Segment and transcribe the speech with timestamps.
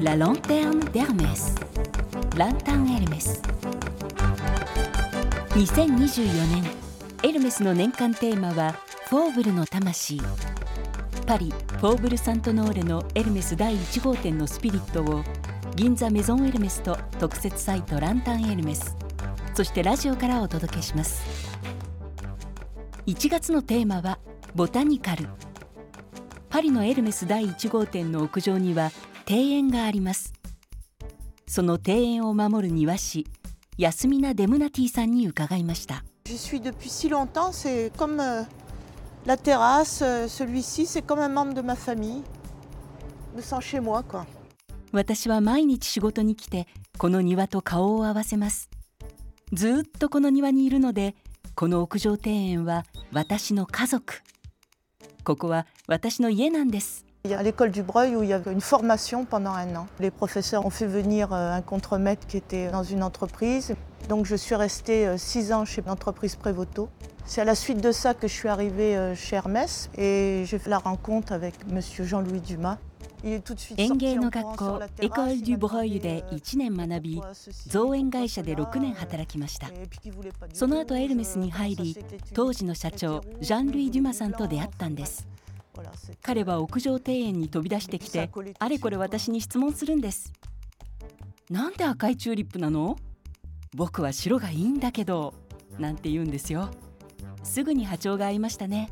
[0.00, 1.54] La lanterne d'Hermès.
[2.36, 3.42] ランタンエルメス
[5.50, 6.64] 2024年。
[7.24, 8.76] エルメスの年間テーマは
[9.08, 10.20] フォーブルの魂。
[11.26, 15.24] パリフォーブル・サントノーレのエルメス第1号店のスピリットを
[15.74, 18.96] 銀座メゾンエルメスと特設サイトランタンエルメス。
[19.54, 21.24] そしてラジオからお届けします。
[23.06, 24.20] 1月のテーマは
[24.54, 25.28] ボタニカル。
[26.52, 28.90] パリのエルメス第1号店の屋上には
[29.26, 30.34] 庭園があります。
[31.46, 33.26] その庭園を守る庭師
[33.78, 36.04] ヤスミ・デムナティさんに伺いました。
[44.92, 46.66] 私は毎日仕事に来て
[46.98, 48.68] この庭と顔を合わせます。
[49.54, 51.14] ずっとこの庭にいるので
[51.54, 54.20] この屋上庭園は私の家族。
[55.23, 59.87] ここは私の家なんです Il y a l'école du Breuil où il y avait une formation pendant un an.
[59.99, 63.75] Les professeurs ont fait venir euh, un contremaître qui était dans une entreprise.
[64.07, 66.87] Donc je suis restée euh, six ans chez l'entreprise Prévoto.
[67.24, 70.78] C'est à la suite de ça que je arrivée chez Hermès et j'ai fait la
[70.78, 71.80] rencontre avec M.
[71.80, 72.78] Jean-Louis Dumas.
[73.76, 77.22] 園芸の学校エコール・デュ・ブロイユで1年学び
[77.68, 79.70] 造園会社で6年働きました。
[80.52, 81.96] その後エルメスに入り
[82.34, 85.28] 当時の社長ジャン・ルイ・デュマさんと出会ったんです。
[86.20, 90.32] 彼は屋上庭園に飛び出してきてあれこれ私に質問するんです
[91.48, 92.96] 「なんで赤いチューリップなの？
[93.74, 95.32] 僕は白がいいんだけど」
[95.78, 96.70] なんて言うんですよ。
[97.42, 98.90] すぐに波長が合いましたね。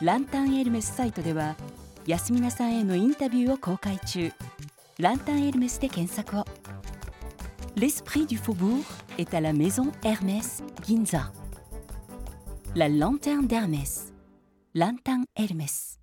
[0.00, 1.56] ランタンエルメスサイトでは
[2.06, 4.32] 安みなさんへのインタビューを公開中。
[4.98, 6.44] ランタンエルメスで検索を。
[7.76, 8.84] L'esprit du faubourg
[9.18, 11.30] est à la maison Hermès Ginza.
[12.74, 14.12] La lanterne d'Hermès.
[14.74, 15.97] ランタンエルメス